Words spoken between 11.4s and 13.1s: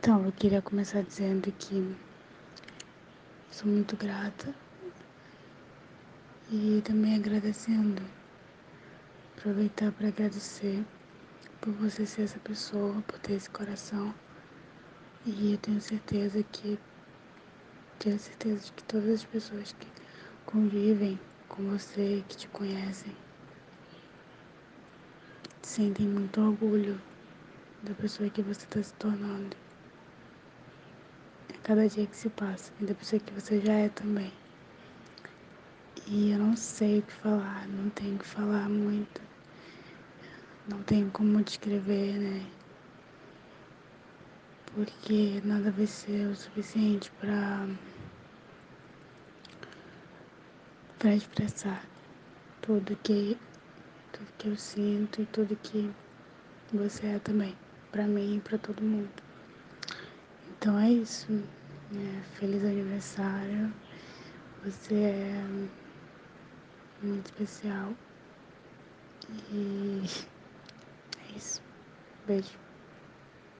por você ser essa pessoa,